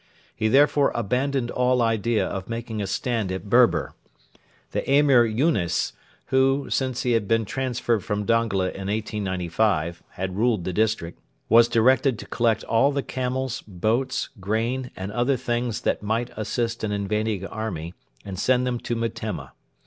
[0.35, 3.93] He therefore abandoned all idea of making a stand at Berber.
[4.71, 5.93] The Emir Yunes
[6.33, 11.19] who, since he had been transferred from Dongola in 1895, had ruled the district
[11.49, 16.83] was directed to collect all the camels, boats, grain, and other things that might assist
[16.83, 17.93] an invading army
[18.25, 19.51] and send them to Metemma.